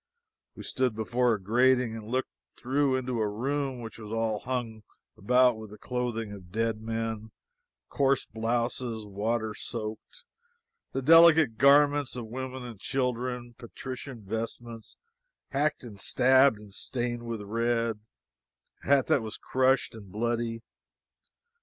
[0.55, 4.83] We stood before a grating and looked through into a room which was hung all
[5.15, 7.29] about with the clothing of dead men;
[7.87, 10.23] coarse blouses, water soaked;
[10.91, 14.97] the delicate garments of women and children; patrician vestments,
[15.49, 17.99] hacked and stabbed and stained with red;
[18.83, 20.63] a hat that was crushed and bloody.